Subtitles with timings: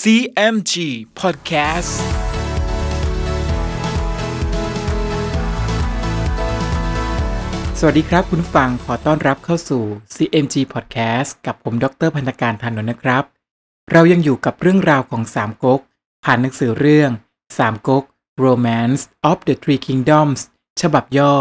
[0.00, 0.74] CMG
[1.20, 1.92] Podcast
[7.78, 9.82] สวัสดีครับคุณฟังขอต้อนรับเข้าสู่
[10.14, 13.24] CMG Podcast กับผมดรพันธการธานนท์นะครับ
[13.92, 15.80] เรายังอยู่กับเรื่องราวของสามก๊ก
[16.24, 17.10] ผ่านหนังสือเรื่อง
[17.58, 18.04] สามก๊ก
[18.44, 20.40] Romance of the Three Kingdoms
[20.80, 21.34] ฉบับย่อ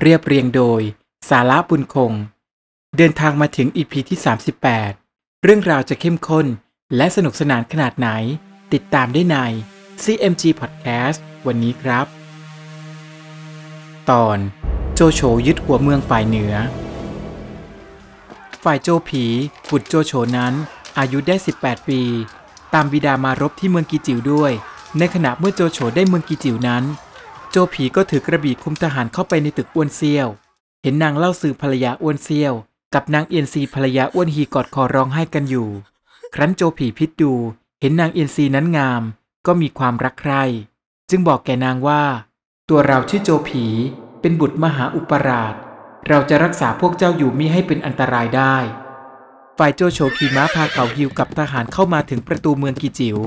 [0.00, 0.80] เรียบเรียงโดย
[1.30, 2.12] สาระบุญคง
[2.96, 4.18] เดินทางมาถึง EP ที่
[4.80, 6.48] 38 เรื่องราวจะเข้มข้น
[6.96, 8.08] และสนุกสนานขนาดไหน
[8.72, 9.36] ติดตามได้ใน
[10.04, 12.06] CMG Podcast วันนี้ครับ
[14.10, 14.38] ตอน
[14.94, 16.54] โจโฉยึดหัวเมืองฝ่ายเหนือ
[18.64, 19.24] ฝ่ายโจผี
[19.70, 20.52] บุตรโจโฉนั้น
[20.98, 22.02] อายุได้ 18 ปี
[22.74, 24.52] ตามบิดามารบที่เมืองกีจิวด้วย
[24.98, 26.84] ในขณะเมื่อโจโฉได้เมืองกีจิวนั้น
[27.50, 30.28] โจผีก็ถือกระบี่คุมทหารเข้าไปในตึกอ้วนเซียว
[30.82, 32.54] เห็นนางเล่าสื่อภรรยาอ้วนเซียว
[32.94, 35.68] กับนางเอียนซีภรรยาอ้วนฮีกอดคอร้องไห้กันอยู่
[36.34, 37.32] ครั้นโจผีพิษดู
[37.80, 39.02] เห็นนางเอียนซีนั้นงาม
[39.46, 40.42] ก็มีความรักใคร่
[41.10, 42.02] จึงบอกแก่นางว่า
[42.68, 43.64] ตัวเราชื่อโจผี
[44.20, 45.54] เป็นบุตรมหาอุปราช
[46.08, 48.56] เราจะรักษาพวกเจ้าอยู่มิให้เป็นอันตรายได้
[49.58, 53.18] ฝ่ายโจโฉขี่ม้าพาเขาฮิวกับทหารเข้ามาถึงประตูเมืองกีจิว๋ว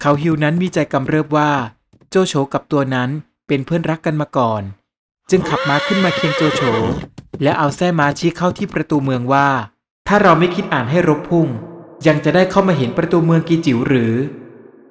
[0.00, 1.50] เขาฮิวนั้นมีใจกำเริบว่า
[2.10, 3.10] โจโฉกับตัวนั้น
[3.46, 4.62] เป็นเพื่อนรักกันมาก่อน
[5.30, 6.62] จึงขับม้าขึ้นมาเคียงโจโฉ
[7.42, 9.48] และเอาแส้ม้าชี้เข้าที่ประตูเมืองว่า
[10.08, 11.48] ถ้าเราไม่คิดอ่านให้รบพุ่ง
[12.06, 14.14] ยังจะได้เข้ามาเห็นประตูเมืองกีจิ๋วหรือ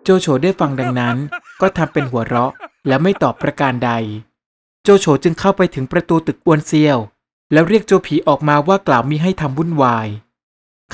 [0.03, 1.17] โจโฉได้ฟังดังนั้น
[1.61, 2.51] ก็ทำเป็นหัวเราะ
[2.87, 3.91] และไม่ตอบประการใด
[4.83, 6.97] โจโฉจึงเข้าไปถึงประตูตึกอวนเซียว
[7.53, 10.07] แล้วเรียกโจผีออกมาว่ากล่าวมิให้ทำวุ่นวาย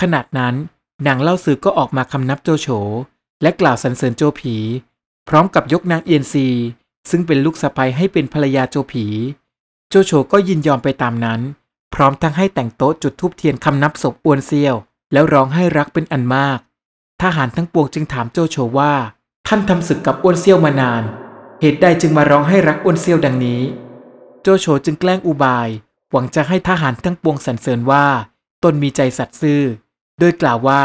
[0.02, 0.56] ขณะนั้น
[1.08, 2.68] นางเล่าสือก็ออกมาคำนับโจโฉ
[3.42, 4.56] และกล่าวสรรเสริญโจผี
[5.30, 6.48] พร้อมกับยกนางเอียนซี
[7.10, 9.06] ซึ่งเป็นลูกสะใภ้ให้เป็นภรรยาโจผี
[9.90, 11.42] โจโฉก็ยินยอมไปตามนั้น
[11.94, 14.76] พร้อมทั้งให้แต่งโต๊ะจุดธูปเทียนคำนับศพอวนเซียว
[15.14, 16.60] แล้วร้องให้รักเป็นอันมาก
[17.22, 18.94] ทหารทั้งปวงจึงถามโจโฉว่า
[19.48, 21.04] ท่านทำศึกกับอ้วนเซียวมานาน
[21.62, 23.62] เหตุใดจึงมาร้องให้รักอ้วนเซียวดังนี้
[24.42, 25.70] โจโฉจึงแกล้งอุบาย
[26.12, 28.06] หวังจะให้ทหารทั้งปวงสรรเสริญว่า
[28.64, 29.62] ตนมีใจสัตย์ซื่อ
[30.20, 30.84] โดยกล่าวว่า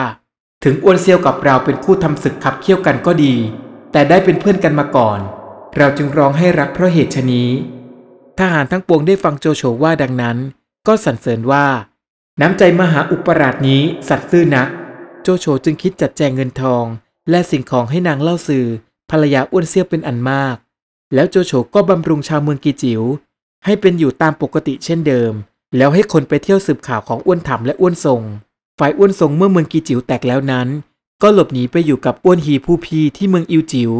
[0.64, 3.34] ถึงอ้วนเซียวกับเราเป็นคู่ทำศึกขับเคี่ยวกันก็ดี
[3.92, 5.20] แต่ได้เป็นเพื่อนกันมาก่อน
[5.76, 7.48] เราจึงร้องให้รักเพราะเหตุชนี้
[8.38, 10.36] ทหารทั้งปวงได้ฟังโจโฉว่าดังนั้น
[10.86, 11.66] ก็สรรเสริญว่า
[12.40, 14.68] น้ำใจมหาอุปราชนี้สัตย์ซื่อนัก
[15.22, 16.84] โจโฉจึงคิดจัดแจงเงินทอง
[17.30, 18.66] และสิ่งของให้นางเล่าสื่อ
[19.10, 20.56] ภรรยาอ้วนเซี่ยวเป็นอันมาก
[21.14, 23.02] แล้วโจโฉก็บำรุงชาวเมืองกีจิว๋ว
[23.64, 25.32] ให้เป็นอยู่ตามปกติเช่นเดิม
[25.76, 28.22] แล้วให้คนไปเที่ยวสืบข่าวของอ้วนถำและอ้วนทรง
[28.78, 30.68] ฝ่ายอ้วนทรงเมื่อเมืองกีจิ๋วแตกแล้วนั้น
[31.22, 33.92] ก็หลบหนีไปอยู่กับอ้วนฮีผู้พีที่เมืองอิวจิ๋ว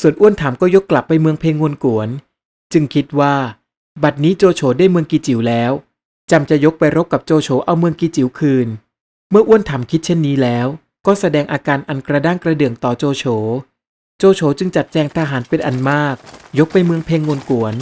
[0.00, 2.08] ส่วนอ้วนถำก็ยกกลับไปเมืองเพงวนกวน
[2.72, 3.34] จึงคิดว่า
[4.02, 5.72] บัดนี้โจโฉได้เมืองกีจิ๋วแล้ว
[6.30, 8.68] จำจะยกไปรบกับโจโฉเอาเมืองกีจิ๋วคืน
[9.30, 10.66] เมื่ออ้วนถำคิดเช่นนี้แล้ว
[11.06, 13.24] ก็แสดงอาการอันกระด้างกระเดื่องต่อโจโฉ
[14.18, 16.16] โจโฉจึงจัดแจงทหารเป็นอันมาก
[16.58, 17.74] ยกไปเมืองเพงวนกวน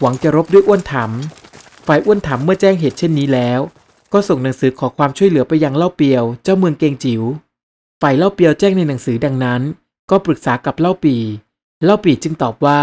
[0.00, 3.60] หวังจะรบด้วยอ้วนถำฝ่ายอ้วนถำเมื่อแจ้งเหตุเช่นนี้แล้ว
[4.12, 7.22] ก็ส่งหนังสือขอความช่วยเหลือไปยังเล่าเปียวเจ้าเมืองเกงจิ๋ว
[8.02, 9.62] ฝ่ายเล่าเปียวแจ้งในหนังสือดังนั้น
[10.10, 11.16] ก็ปรึกษากับเล่าปี
[11.84, 12.80] เล่าปีจึงตอบว่า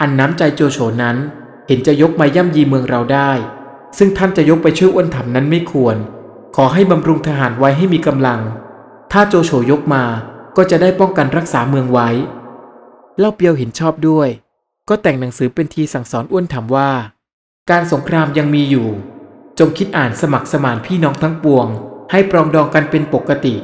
[0.00, 1.16] อันน้ำใจโจโฉนั้น
[1.66, 3.30] เห็นจะยกมาย่ำยีเมืองเราได้
[3.98, 5.96] ซึ่งท่านจะยกไปช่วยอ้วนถำนั้นไม่ควร
[6.56, 8.40] ขอให้บำรุงทหารไว้ให้มีกำลัง
[9.12, 10.04] ถ้าโจโฉยกมา
[10.56, 12.08] ก็จะได้ป้องกันรักษาเมืองไว้
[13.18, 14.28] เล่าเปียวเห็นชอบด้วย
[14.88, 16.90] ก็แต่งหนังสือเป็นทีสั่งสอนอ้วนถามว่า
[17.70, 18.88] การสงครามยังมีอยู่
[19.58, 21.66] จงคิดอ่านสมัครสมานพี่น้องทั้งปวง
[22.10, 23.54] ให้ปรองดองกันเป็นปกติ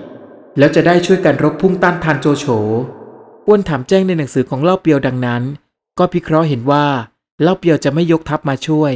[0.59, 2.47] แล้วจะได้ช่วยกันรบพุ่งต้านทานโจโฉ
[3.47, 5.43] อ้วนถามแจ้งในหนังสือของเล่าเปียวดังนั้น
[5.99, 6.87] ก็พิเคราะห์เห็นว่า
[7.43, 8.93] เล่าเปียวจะไม่ยกทัพมาช่วย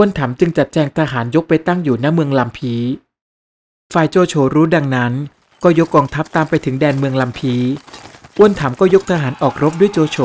[0.00, 2.74] อ้วนถามจึงจัดแจงทหารยกไปตั้งอยู่ณเมืองลำพี
[3.94, 5.12] ฝ่ายโจโฉรู้ดังนั้น
[5.64, 7.54] ก็ยกกองทัพตามไปถึงแดนเมืองลำพี
[8.38, 10.18] อ้วนถามก็ยกทหารออกรบด้วยโจโฉ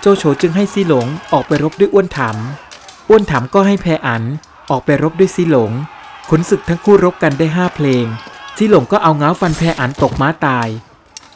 [0.00, 2.36] โจโฉจึงให้ซีหลงออกไปรบด้วยอ้วนถาม
[3.08, 4.22] อ้วนถามก็ให้แพอัน
[4.70, 5.70] ออกไปรบด้วยซีหลง
[6.28, 8.04] ขุนศึกทั้งคู่รบกันได้ห้าเพลง
[8.56, 10.68] ซีหลงก็เอาเงาฟันแพอันตกม้าตาย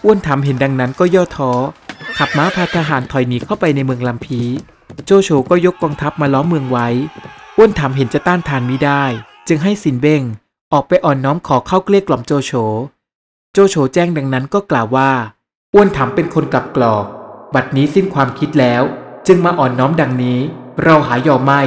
[0.04, 1.52] อ้วนถามเห็นดังนั้นก็ย่อท้อ
[2.18, 4.40] ขับม้าพาทหารถอยหนีเข้าไปในเมืองลำพี
[5.06, 6.88] โจโฉก็ยกกองทัพมาล้อมเมืองไว้
[7.60, 9.04] อ้วนถามเห็นจะต้านทานมิได้
[9.48, 10.22] จึงให้สินเบ้ง
[10.72, 12.52] ออกไปอ่อนน้อมขอเข้าเกลี้ยกล่อมโจโฉ
[13.52, 15.10] โจโฉแจ้งดังนั้นก็กล่าวว่า
[15.74, 17.04] อ้วนถามเป็นคนกลับกรอก
[17.54, 18.82] บัดนี้สิ้นความคิดแล้ว
[19.26, 20.38] จึงมาอ่อนน้อมดังนี้
[20.84, 21.62] เราหายอมไม่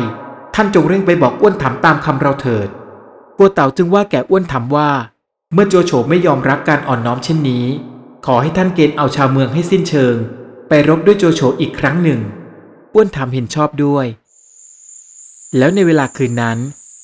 [0.56, 2.68] ท่านจงเร่งไปบอกอ้วนถามตามคำเราเถิด
[3.38, 4.90] กัวเต่าจึงว่าแก่อ้วนถามว่า
[5.54, 7.66] เมื่อโจโฉไม่ยอมรับการอ่อนน้อมเช่นนี้
[8.26, 10.16] ขอให้ท่านเกณฑ์เอาชาวเมืองให้สิ้นเชิง
[10.70, 12.20] ไปรบด้วยโจโฉอีกครั้งหนึ่ง
[12.94, 14.06] อ้วนถามเห็นชอบด้วย
[15.58, 16.58] แล้วในเวลาคืนนั้น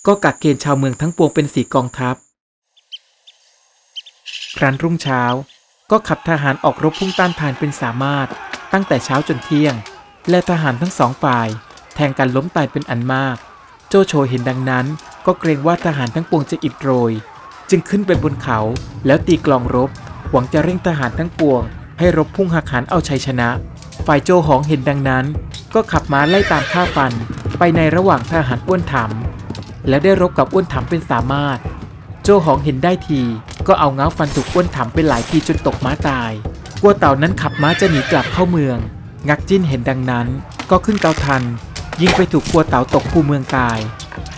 [0.07, 2.15] ก็กักเกณฑ์ชาวเมืองทั้งปวงเป็นสีกองทัพ
[4.57, 5.23] ครั้นรุ่งเช้า
[5.91, 8.27] ก็ขับทหารออกรบพุ่งต้านทานเป็นสามารถ
[8.73, 9.73] ตั้งแต่เช้าจนเที่ยง
[10.29, 11.47] และทหารทั้งสองฝ่าย
[11.95, 13.37] แทงกันล้มตายเป็นอันมาก
[13.89, 14.85] โจโฉเห็นดังนั้น
[15.25, 17.13] ก็เกรงว่าทหารทั้งปวงจะอิดโรย
[17.69, 18.59] จึงขึ้นไปบนเขา
[19.05, 19.89] แล้วตีกลองรบ
[20.31, 21.61] หวังจะเร่งทหารทั้งปวง
[21.99, 23.49] ให้รบพุ่งหักหานเอาชัยชนะ
[24.05, 25.25] ฝ่ายโจหองเห็นดังนั้น
[25.73, 27.13] ก็ขับม้าไล่ตามฆ่าฟัน
[27.57, 31.57] ไปในระหว่างทหารอ้วนถำและได้รบกับอ้วนถำเป็นสามารถ
[32.23, 33.21] โจหองเห็นได้ที
[33.67, 36.31] ก็เอาเงาฟันถูกอ้วนถำเป็นหลายทีจนตกม้าตาย
[36.81, 38.77] กัวเต่านั้นขับม้าจะหนีกลับเข้าเมือง
[39.29, 40.27] งักจิ้นเห็นดังนั้น
[40.69, 41.43] ก็ขึ้นเกาทัน
[42.01, 43.79] ยิงไปถูกกัวเต่าตกภูเมืองกาย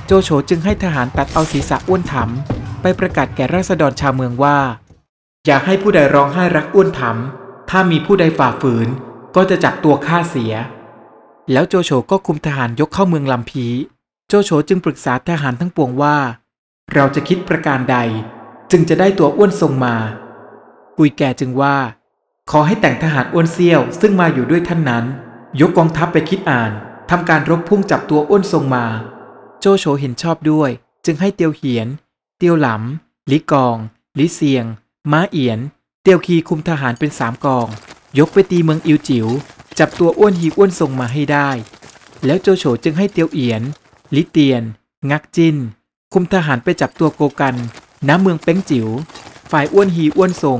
[0.05, 4.57] โจโฉจึงให้ทหารตัดเอาศีรษะอ้วนถำไปประกาศแก่ราษฎรชาวเมืองว่า
[5.45, 8.87] อย่าให้ผู้ใดร้องไห้รักอ้วนถำถ้ามีผู้ใดฝ่าฝืน
[9.35, 10.53] ก็จะจับตัวฆ่าเสีย
[11.51, 13.65] แล้วโจโฉก็คุมทหารยกเข้าเมืองลำพี
[14.27, 16.17] โจโฉจึงปรึกษาทหารทั้งปวงว่า
[16.93, 17.97] เราจะคิดประการใด
[18.71, 19.95] จึงจะได้ตัวอ้วนทรงมา
[20.97, 21.75] กุยแก่จึงว่า
[22.51, 25.05] ขอให้แต่งทหารอ้วนเซี่ยวซึ่งมาอยู่ด้วยท่านนั้น
[25.59, 26.71] ยกกองทัพไปคิดอ่าน
[27.09, 28.85] ทำการรบพุ่งจับตัวอ้วนทรงมา
[29.59, 30.69] โจโฉเห็นชอบด้วย
[31.05, 31.87] จึงให้เตียวเหียน
[32.37, 33.77] เตียวหลำลิกอง
[34.19, 34.65] ลิเซียง
[35.11, 35.59] ม้าเอียน
[36.03, 37.67] เตียวคีคุมทหารเป็นสามกอง
[38.19, 39.27] ยกไปตีเมืองอิวจิ๋ว
[39.79, 41.49] จับตัวอ้วนฮีอ้วนทรงมาให้ได้
[42.25, 43.61] แล้วโจโฉจึงให้เตียวเอียน
[44.15, 44.63] ลิเตียน
[45.11, 45.55] งักจิน
[46.13, 47.55] คุมทหารไปจับตัวโกกัน
[48.07, 48.87] ณเมืองเป้งจิ๋ว
[49.51, 50.59] ฝ่ายอ้วนฮีอ้วนทรง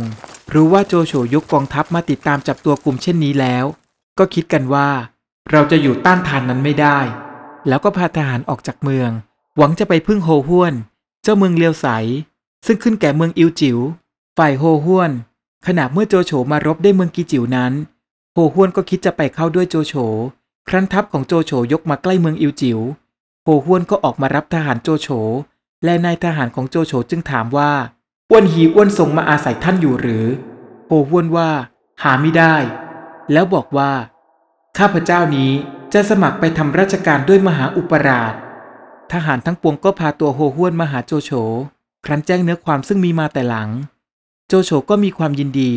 [0.54, 3.66] รู้ว่าโจโฉยกกองทัพมาติดตามจับตัวกลุ่มเช่นนี้แล้ว
[4.18, 4.90] ก็คิดกันว่า
[5.52, 7.00] เราจะอยู่ต้านทานนั้นไม่ได้
[7.68, 9.10] แล้วก็พาทหารออกจากเมือง
[9.58, 10.74] หวังจะไปพึ่งโฮห้วน
[11.24, 11.88] เจ้าเมืองเลียวใส
[12.66, 13.78] ซึ่งขึ้นแก่เมืองอิวจิ๋ว
[14.38, 15.12] ฝ่ายโฮห้วน
[15.68, 17.74] ขณะเมื่อโจโฉมารบได้เมืองกีจิ๋วนั้น
[18.40, 19.94] ฮห้วนก็คิดจะไปเข้าด้วยโจโฉ
[20.70, 22.80] ครั้นทัพของโจโฉยกมาใกล้เมืองอิวจิ๋ว
[23.44, 25.08] โฮห้วนก็ออกมารับทหารโจโฉ
[25.84, 27.72] และนายทหารของโจโฉจึงถามว่า
[28.30, 30.26] อ้วนฮีอ้วนทรงมาอาศัยท่านอยู่หรือ
[30.88, 31.50] โฮห้วนว่า
[32.04, 32.56] หาไม่ได้
[33.32, 33.92] แล้วบอกว่า
[34.78, 35.52] ข้าพเจ้านี้
[35.94, 38.34] จะสมัครไปทำราชการด้วยมหาอุปราช
[39.12, 41.32] ทหารทั้งปวงก็พาตัวโฮห้วนมาหาโจโฉ
[42.06, 43.70] ครั้นแจ้งเนื้อความซึ่งมีมาแต่หลัง
[44.48, 45.74] โจโฉก็มีความยินดี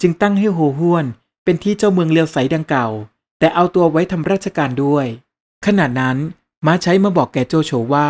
[0.00, 1.04] จึงตั้งให้โฮห้วน
[1.44, 2.88] เป็นที่เจ้าเมืองเลียวใสดังเก่า
[3.38, 5.06] แต่เอาตัวไว้ทำราชการด้วย
[5.66, 6.16] ขณะนั้น
[6.66, 8.08] ม้าใช้มาบอกแก่โจโฉว่า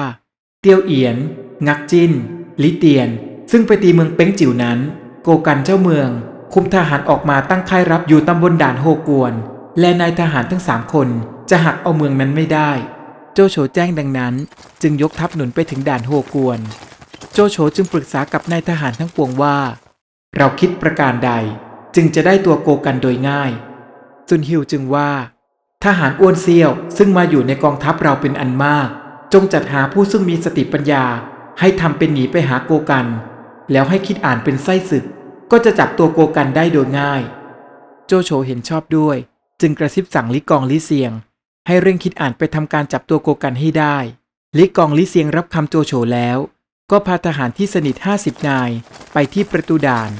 [0.60, 1.16] เตียวเอียน
[1.66, 2.12] งักจิน
[2.62, 3.08] ลิเตียน
[3.50, 4.78] ซึ่งไปตีเมืองเป้งจิ๋วนั้น
[5.22, 6.08] โกกันเจ้าเมือง
[6.52, 9.32] คุมทหารออกมาตั้งค่ายรับอยู่ตำบลด่านโฮกวน
[9.80, 11.08] และนายทหารทั้งสามคน
[11.50, 12.70] จะหักเอาเมืองนั้นไม่ได้
[13.34, 14.34] โจโฉแจ้งดังนั้น
[14.82, 16.60] จึงยกทัพหนุนไปถึงด่านโฮกวน
[17.32, 19.56] โจโฉจึงปรึกษากับนายทหารทั้งปวงว่า
[20.36, 21.32] เราคิดประการใด
[21.94, 23.50] จึงจะได้ตัวโกกันโดยง่าย
[24.28, 25.10] ซุนฮิวจึงว่า
[25.84, 28.88] ทหารอ้วนเซียวซึ่งมาอยู่ในกองทัพเราเป็นอันมาก
[29.32, 31.04] จงจัดหาผู้ซึ่งมีสติปัญญา
[31.60, 33.06] ให้ทำเป็นหนีไปหาโกกัน
[33.72, 35.04] แล้วให้คิดอ่านเป็นไส้ศึก
[35.50, 37.22] ก็จะจับตัวโกกันได้โดยง่าย
[38.06, 39.16] โจโฉเห็นชอบด้วย
[39.60, 41.12] จึงกระซิบสั่งลิกองลิเซียง
[41.66, 43.96] ให้เร่งคิดอ่านไปทำการจับตัวโกกันให้ได้
[44.58, 46.38] ลิกองลิเซียงรับคำโจโฉแล้ว
[46.90, 48.70] ก็พาทหารที่สนิทห้าสิบนาย
[49.12, 50.10] ไปที่ประตูด่าน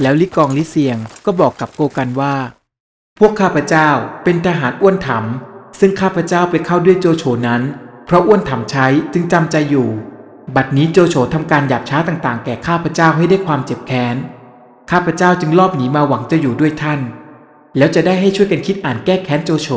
[0.00, 2.34] แล้วลิกองลิเซียงก็บอกกับโกกันว่า
[3.18, 3.88] พวกข้าพเจ้า
[4.24, 7.62] เป็นทหารอ้วนถำซึ่งข้าพเจ้าไปเข้าด้วยโจโฉนั้น
[8.06, 9.88] เพราะอ้วนถำใช้จึงจำใจอยู่
[10.56, 14.16] บัดนี้โจโฉทำการหยาบช้าต่างๆ แก่ข้าพเจ้าให้ได้ความเจ็บแค้น
[14.90, 17.00] ข้าพเจ้าจึงลอบหนีมาหวังจะอยู่ด้วยท่าน
[17.76, 19.68] แล้วจะได้ให้ช่วยกันคิดอ่านแก้แค้นโจโฉ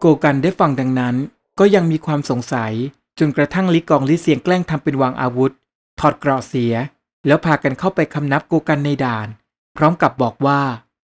[0.00, 1.14] โกกันได้ฟังดังนั้น
[1.58, 2.72] ก็ยังมีความสงสัย
[3.18, 5.52] จนกระทั่งลิกองลิเสียงแกล้งทำเป็นวางอาวุธ
[6.00, 6.74] ถอดเกราะเสีย
[7.26, 9.28] แล้วพากันเข้าไปคำนับโกกันในด่าน
[9.76, 10.60] พร้อมกับบอกว่า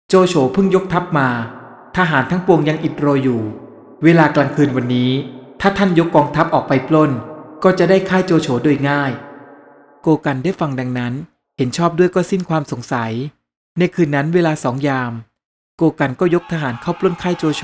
[0.07, 1.29] โจโฉเพิ่งยกทัพมา
[1.97, 3.41] ทหารทั้งปวงยังอิดโรยอยู่
[4.03, 5.11] เวลากลางคืนวันนี้
[5.61, 7.11] ถ้าท่านยกกองทัพออกไปปล้น
[7.63, 9.11] ก็จะได้ค่ายโจโฉโดยง่าย
[10.01, 11.13] โกกันได้ฟังดังนั้น
[11.57, 13.11] เห็นชอบด้วยก็สิ้นความสงสัย
[13.79, 15.11] ในคืนนั้นเวลาสองยาม
[15.77, 17.63] โกกันก็ยกทหารเข้าปล้นค่ายโจโฉ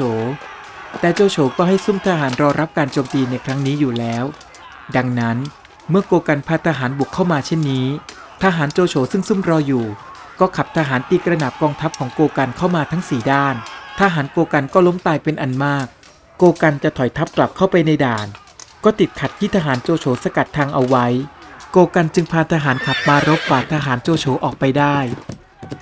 [1.00, 4.24] แต่โจโฉก็ให้ซุ่มทหารรอรับการโจมตีในครั้งนี้อยู่แล้ว
[4.96, 5.38] ดังนั้น
[5.90, 7.88] เมื่อโกกันพาทหารบุกเข้ามาเช่นนี้
[8.44, 9.86] ทหารโจโฉซึ่งซุ่มรออยู่
[10.40, 13.56] ก็ขับทหารตีกระหนับกองทัพของโกกันเข้ามาทั้งสี่ด้าน
[14.00, 15.88] ทหารโกกันก็ล้มตายเป็นอันมาก
[16.38, 18.28] โกกันจะถอยทัพกลับเข้าไปในด่าน
[18.84, 21.06] ก็ติดขัดที่ทหารโจโฉสกัดทางเอาไว้
[21.72, 24.98] โกกันจึงพาทหารขับมารบฝ่าทหารโจโฉออกไปได้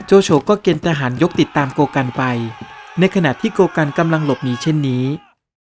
[0.06, 2.24] โจโฉก็เกณฑ์ทหารยกติดตามโกกันไป
[3.00, 5.04] ในขณะที่โกกันกำลังหลบหนีเช่นนี้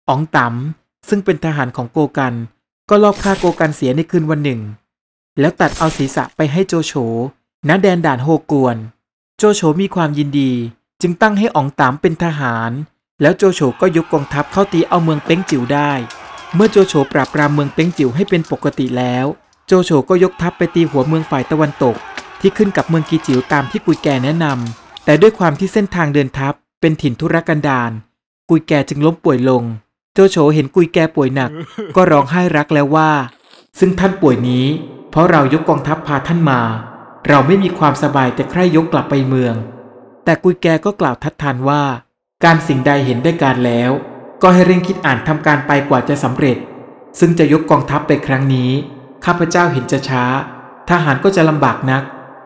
[0.10, 2.34] อ๋องต๋ำซึ่งเป็นทหารของโกกัน
[2.90, 4.62] ก็ลอบฆ่าโกกันเสียในคืนวันหนึ่ง
[5.40, 6.94] แล้วตัดเอาศีรษะไปให้โจโฉ
[7.68, 8.78] ณแดนด่านโฮกวน
[9.38, 10.52] โจโฉมีความยินดี
[11.02, 12.72] จึงตั้งให้อ๋องต๋ำเป็นทหาร
[13.22, 15.92] แล้วโจโฉก็ยกกองทัพเข้าตีเอาเมืองเป้งจิ๋วได้
[16.56, 19.26] เมื่อโจโฉปราบปรามเมืองเป้งจิ๋วให้เป็นปกติแล้ว
[19.68, 21.96] โจโฉก็ยกทัพไปตีหัวเมืองฝ่ายตะวันตก
[22.40, 24.46] ที่ขึ้นกับเมืองกีจิ๋วตามที่กุยแก่แนะน
[25.06, 27.92] แต่ด้วยความที่เส้นทางเดินทัพเป็นถิ่นธุรกันดาร
[28.50, 29.64] กุยแก่จึงล้มป่วยลง
[30.14, 31.52] โจโฉเห็นกุยแก่ป่วยหนัก
[31.96, 33.12] ก็ร้องไห้รักแล้วว่า
[33.80, 34.66] ซึ่งท่านป่วยนี้
[35.14, 36.62] เพราะเรายกกองทัพพาท่านมา
[37.30, 39.56] เราไม่มีความสบายแต่ใคร่ยกกลับไปเมือง
[40.26, 41.84] แต่กุยแกก็กล่าวทัดทานว่า
[42.44, 43.92] การสิ่งใดเห็นได้การแล้ว
[44.42, 46.58] ก็ให้เร่งคิดอ่านทำการไปกว่าจะสำเร็จ
[47.20, 48.72] ซึ่งจะยกกองทัพไปครั้งนี้
[49.26, 50.24] ข้าพเจ้าเห็นจะช้า
[50.90, 52.04] ทหารก็จะลำบากนัก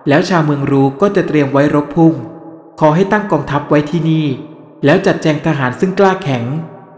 [0.08, 2.14] แล้วชาวเมืองรู้ก็จะเตรียมไว้รบพุ่ง
[2.80, 4.28] ขอให้ตั้งกองทัพไว้ที่นี่
[4.86, 6.44] แล้วจัดแจงทหารซึ่งกล้าแข็ง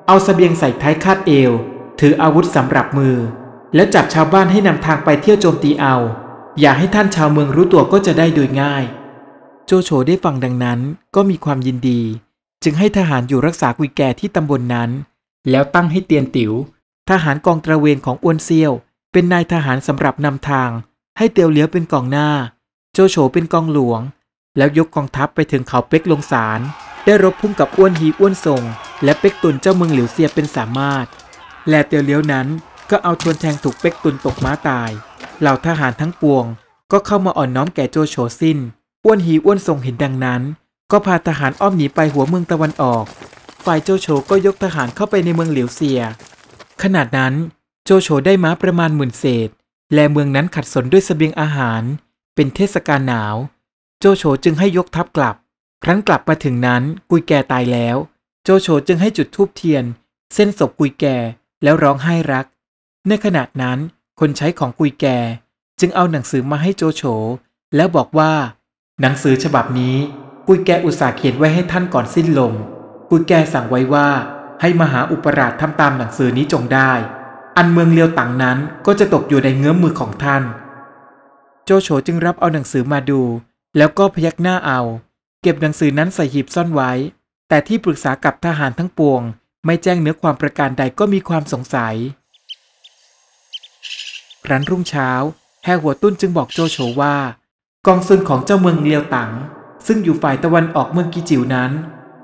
[0.08, 1.52] เอาสเสบียงใส่ท้ายคาดเอว
[2.00, 3.18] ถืออาวุธสำหรับมือ
[3.76, 5.96] แล้วจับชาวบ้านให้นำทางไปเที่ยวโจมตีเอา
[6.60, 8.84] อย่าให้ท่านชาวเมืองรู้ตัวก็จะได้โดยง่าย
[9.66, 10.80] โจโฉได้ฟังดังนั้น
[11.16, 12.02] ก็มีความยินดี
[12.64, 14.90] จึงให้ทหารอยู่รักษากุยแก่ที่ตำบลนนั้น
[15.50, 16.54] แล้วตั้งให้เตียนติ๋ว
[17.10, 18.72] ทหารกองตระเวนของอ้วนเซียว
[19.12, 20.70] เป็นนายทหารสำหรับนำทาง
[21.18, 22.30] ให้เตียวเหลียวเป็นกองหน้า
[22.94, 24.02] โจโฉเป็นกองหลวง
[24.58, 26.60] แล้วยกกองทัพไปถึงเขาเป็กลงสาร
[27.06, 28.64] ได้รบพุ่งกับอ้วนฮีอ้วนทรง
[29.04, 31.06] และเป็กตุนเจ้าเมืองหลิวเซียเป็นสามารถ
[31.70, 32.48] และเตียวเลี้ยวนั้น
[32.92, 34.90] ก็เอาทวนแทงถูกเป็กตุนตกม้าตาย
[35.40, 36.46] เหล่าทหารทั้งปวง
[36.92, 38.58] ก็เข้ามาอ่อนน้อมแก่โจโฉสิ้น
[39.04, 40.42] อ้วนฮีอ้วนทรงเห็นดังนั้น
[40.92, 43.06] ก็พาทหารอ้อมหนีไปหัวเมืองตะวันออก
[43.66, 46.02] ฝ่ายโจโฉก็ยกทหารเข้าไปในเมืองเหลิวเซีย
[46.84, 47.34] ขนาดนั้น
[47.86, 49.50] โจโฉได้ม้าประมาณหมื่นเศษ
[49.94, 51.82] และเมืองนั้นขัดสนด้วยสเสบียงอาหาร
[52.36, 53.36] เป็นเทศกาลหนาว
[54.00, 55.36] โจโฉจึงให้ยกทัพกลับ
[55.84, 57.98] ครั้นกลับมาถึงนั้นกุยแกตายแล้ว
[58.44, 59.84] โจโฉจึงให้จุดธูปเทียน
[60.34, 61.06] เส้นศพกุยแก
[61.64, 62.46] แล้วร้องไห้รัก
[63.08, 63.78] ในขณะนั้น
[64.20, 65.06] คนใช้ของกุยแก
[65.80, 67.04] จึงเอาหนังสือมาให้โจโฉ
[67.76, 68.32] แล้วบอกว่า
[69.02, 69.96] หนังสือฉบับนี้
[70.48, 72.54] กุยแกอุตส่าห์เขียนไว้ให้ท่านก่อนสิ้นลม
[73.10, 74.08] กุยแกสั่งไว้ว่า
[74.62, 76.92] ให้มหาอุปราชทำตามหนังสือนี้จงได้
[77.58, 80.44] อันเมืองเลียวตังนั้นก็จะตกอยู่ในเงื้อมมือของท่าน
[81.66, 83.22] โจโฉจึงรับเอาหนังสือมาดู
[83.78, 84.82] แล้วก็พยักหน้าเอา
[85.42, 86.92] เก็บหนังสือนั้นใส่หีบซ่อนไว้
[87.50, 89.22] แต่ที่ปรึกษากับทหารทั้งปวง
[89.66, 91.96] ไม่แจ้งเนื้อความประการใดก็มีความสงสัย
[94.50, 95.10] ครั้นรุ่งเช้า
[95.66, 97.16] แห่หัวตุ้นจึงบอกโจโฉว่า
[97.88, 99.32] กองซุนของเจ้าเมืองเลียวตัง
[99.88, 101.72] ซึ่งอยู่ฝ่ายตะวันออกเมืองกิจิวนั้น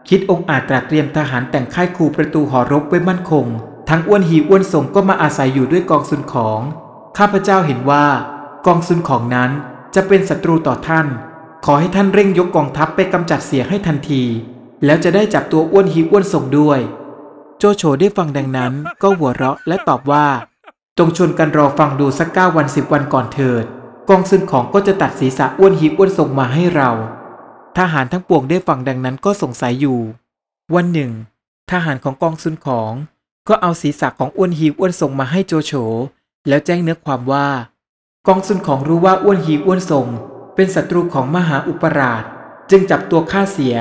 [0.10, 3.46] คิดองค์อาจตรัสเตรียมทหารแต่งค่ายคูประตูหอรบไว้มั่นคง
[3.90, 6.62] ทั้งอ้วนหีอ้วนสงก็มาอาศัยอยู่ด้วยกองซุนของ
[7.18, 8.06] ข้าพเจ้าเห็นว่า
[8.66, 9.52] กองซุนของนั้น
[9.96, 11.08] จะเป็นศัตรูต่อท่าน
[11.66, 14.24] ขอให้ท่านเร่งยกกองทัพไปกำจัดเสียให้ทันที
[14.86, 16.80] แล้วจะได้จับตัวอ้วนหีอ้วนสงด้วย
[17.60, 20.28] โจโฉได้ฟังดังนั้นก็หัวเราะและตอบว่า
[21.00, 23.66] จงชวนกันรอฟังดูสักเก้าวันสิบวันก่อนเถิด
[24.10, 26.92] กองซุนของก็จะตัดศีรษะอ้วนหีอ้วนส่งมาให้เรา
[27.78, 30.00] ทหารทั้งปวงได้ฟังดังนั้นก็สงสัยอยู่
[30.76, 31.12] วันหนึ่ง
[31.72, 32.92] ทหารของกองซุนของ
[33.48, 35.74] ก็เอาศีรษะของอ้วนหีอ้วนส่งมาให้โจโฉ
[36.48, 37.48] แล้วแจ้งเนื้อความว่า
[38.28, 40.08] กองซุนของรู้ว่าอ้วนหีอ้วนส่ง
[40.56, 42.24] เป็นศัตรูของมหาอุปราช
[42.70, 43.76] จึงจับตัวฆ่าเสีย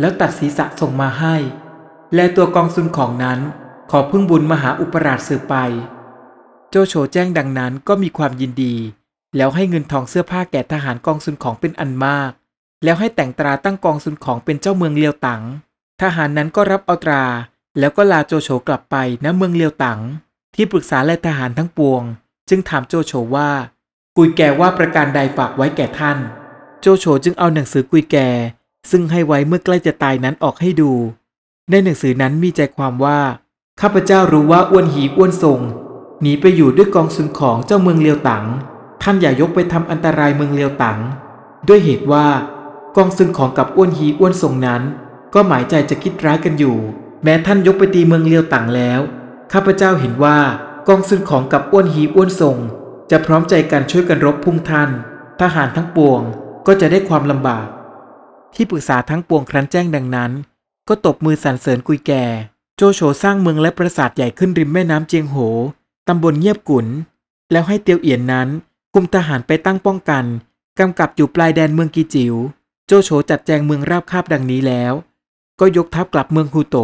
[0.00, 1.34] แล้วตัดศีรษะส่งมาให้
[2.14, 3.38] และตัวกองซุนของนั้น
[3.90, 5.56] ขอพึ่งบุญมหาอุปราชสืบไป
[6.70, 8.74] โจโฉแจ้งดังนั้นก็มีความยินดี
[9.36, 12.30] แล้วให้เงินทองเสื้อผ้าแก่ทหารกองซุนของเป็นอันมาก
[12.84, 15.42] แล้วให้แต่งตราตั้งกองซุนของเป็นเจ้าเมืองเลียวตัง
[16.02, 17.24] ทหารนั้นก็รับเอาตรา
[17.78, 20.00] แล้วก็ลาโจโฉกลับไปณเมืองเลียวตัง
[20.54, 22.02] ที่ปรึกษาและทหารทั้งปวง
[22.48, 23.50] จึงถามโจโฉว่า
[24.16, 26.18] กุยแกว่าประการใดฝากไว้แก่ท่าน
[26.80, 28.16] โจโฉจึงเอาหนังสือกุยแก
[28.90, 30.92] ซึ่งให้ไว้เมื่อใกล้จะตายนั้นออกให้ดู
[31.70, 33.20] ในหนังสือนั้นมีใจความว่า
[33.80, 35.60] ข้าพเจ้ารู้ว่าอ้วนหีอ้วนทรง
[36.22, 38.44] หนีไปอยู่ด้วยกองซุนของเจ้าเมืองเลียวตัง
[39.02, 40.98] ท่านอย่ายกไปทำอันตรายเมืองเลียวตัง
[41.68, 42.26] ด้วยเหตุว่า
[42.96, 44.82] กองซุนของกับอ้วนฮีอ้วนทรงนั้น
[45.34, 46.76] ก็หมายใจจะคิดร้ายกันอยู่
[47.24, 49.00] แม้ท่านยกไปตีเมืองเลียวตังแล้ว
[49.52, 50.38] ข้าพเจ้าเห็นว่า
[50.88, 52.56] กองซุนของกับอ้วนฮีอ้วนทรง
[53.10, 54.90] จะพร้อมใจกันช่วยกันรบพุ่งท่าน
[55.40, 56.20] ทหารทั้งปวง
[56.66, 57.66] ก็จะได้ความลำบาก
[58.54, 60.30] ที่ปรึกษาทั้งปวงครั้นแจ้งดังนั้น
[60.88, 62.24] ก็ตบมือสรรเสริญกุยแก่
[62.76, 65.36] โจโฉสร้างเมืองและปราสาทใหญ่ขึ้นริมแม่น้ำเจียงโห
[66.08, 66.86] ตำบลเงียบกุน
[67.52, 68.48] แล้วให้เตียวเอียนนั้น
[68.94, 70.24] คุมทหารไปตั้งป้องกัน
[70.78, 72.34] กำกับอยู่ปลายแดนเมืองกีจิว๋ว
[72.86, 74.92] โจโฉจัดแจงเมืองราบคาบดังนี้แล้ว
[75.60, 76.76] ก็ยกทัพกลับเมืองฮูโต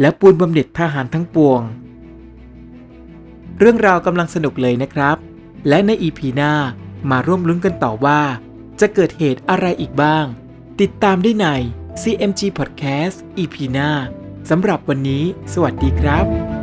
[0.00, 1.60] และปูนบำเหน็จทหารทั้งปวง
[3.58, 5.16] เรื่องราวกำลังสนุกเลยนะครับ
[5.68, 6.52] และในอีพีหน้า
[7.10, 8.20] มาร่วมลุ้นกันต่อว่า
[8.80, 10.26] จะเกิดเหตุอะไรอีกบ้าง
[10.80, 11.46] ติดตามได้ใน
[12.02, 13.90] CMG Podcast EP หน้า
[14.50, 15.22] สำหรับวันนี้
[15.52, 16.55] สวัสดีครับ